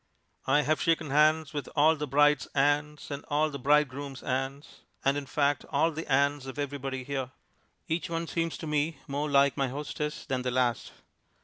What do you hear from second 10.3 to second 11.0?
the last.